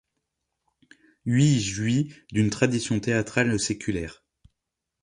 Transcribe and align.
Huy 1.25 1.59
jouit 1.61 2.15
d’une 2.31 2.49
tradition 2.49 2.99
théâtrale 2.99 3.59
séculaire. 3.59 4.23